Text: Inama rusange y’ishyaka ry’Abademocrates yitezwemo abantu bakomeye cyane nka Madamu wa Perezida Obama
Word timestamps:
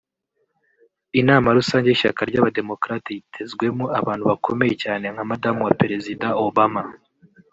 Inama 1.21 1.47
rusange 1.57 1.87
y’ishyaka 1.89 2.21
ry’Abademocrates 2.29 3.13
yitezwemo 3.15 3.85
abantu 3.99 4.23
bakomeye 4.31 4.73
cyane 4.83 5.05
nka 5.13 5.23
Madamu 5.31 5.61
wa 5.67 5.75
Perezida 5.81 6.27
Obama 6.47 6.81